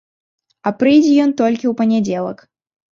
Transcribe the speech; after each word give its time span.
А 0.69 0.71
прыйдзе 0.79 1.13
ён 1.27 1.37
толькі 1.43 1.63
ў 1.67 1.73
панядзелак. 1.85 2.39